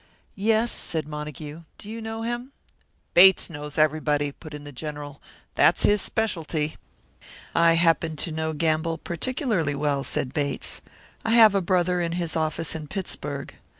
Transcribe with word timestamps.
"Yes," 0.35 0.71
said 0.71 1.07
Montague. 1.07 1.61
"Do 1.77 1.87
you 1.87 2.01
know 2.01 2.23
him?" 2.23 2.53
"Bates 3.13 3.51
knows 3.51 3.77
everybody," 3.77 4.31
put 4.31 4.55
in 4.55 4.63
the 4.63 4.71
General; 4.71 5.21
"that's 5.53 5.83
his 5.83 6.01
specialty." 6.01 6.77
"I 7.53 7.73
happen 7.73 8.15
to 8.15 8.31
know 8.31 8.53
Gamble 8.53 8.97
particularly 8.97 9.75
well," 9.75 10.03
said 10.03 10.33
Bates. 10.33 10.81
"I 11.23 11.33
have 11.35 11.53
a 11.53 11.61
brother 11.61 12.01
in 12.01 12.13
his 12.13 12.35
office 12.35 12.73
in 12.73 12.87
Pittsburg. 12.87 13.53